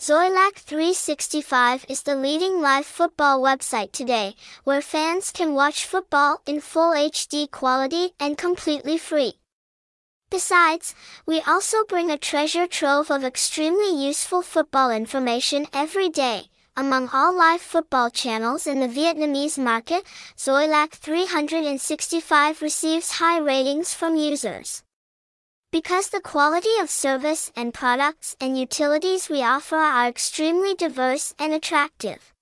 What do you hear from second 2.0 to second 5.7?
the leading live football website today, where fans can